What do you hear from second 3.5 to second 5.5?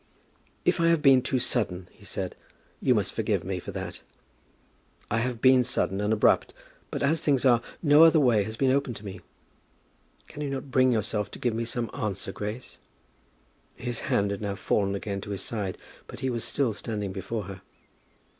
for that. I have